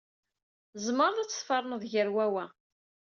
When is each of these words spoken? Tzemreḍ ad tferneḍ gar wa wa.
Tzemreḍ 0.73 1.17
ad 1.19 1.29
tferneḍ 1.31 1.83
gar 1.91 2.09
wa 2.15 2.25
wa. 2.33 2.45